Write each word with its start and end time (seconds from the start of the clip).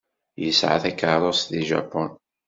Yesɛa 0.43 0.77
takeṛṛust 0.83 1.49
deg 1.51 1.63
Japun? 1.71 2.09